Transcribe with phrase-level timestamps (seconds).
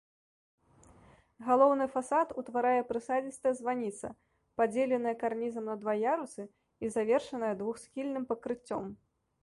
[1.49, 4.07] Галоўны фасад утварае прысадзістая званіца,
[4.61, 6.43] падзеленая карнізам на два ярусы
[6.87, 8.85] і завершаная двухсхільным пакрыццём.